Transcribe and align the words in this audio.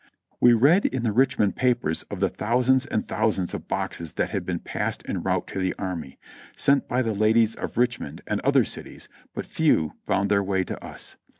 We 0.39 0.53
read 0.53 0.87
in 0.87 1.03
the 1.03 1.11
Richmond 1.11 1.55
papers 1.55 2.01
of 2.09 2.21
the 2.21 2.29
thousands 2.29 2.87
and 2.87 3.07
thou 3.07 3.29
sands 3.29 3.53
of 3.53 3.67
boxes 3.67 4.13
that 4.13 4.31
had 4.31 4.47
been 4.47 4.57
passed 4.57 5.03
en 5.07 5.21
route 5.21 5.45
to 5.49 5.59
the 5.59 5.75
army, 5.77 6.17
sent 6.57 6.87
by 6.87 7.03
the 7.03 7.13
ladies 7.13 7.53
of 7.53 7.77
Richmond 7.77 8.23
and 8.25 8.41
other 8.41 8.63
cities, 8.63 9.07
but 9.35 9.45
few 9.45 9.93
found 10.07 10.31
their 10.31 10.41
way 10.43 10.63
to 10.63 10.83
us. 10.83 11.17